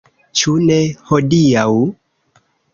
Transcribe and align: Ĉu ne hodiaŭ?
Ĉu 0.39 0.53
ne 0.69 0.77
hodiaŭ? 1.11 1.69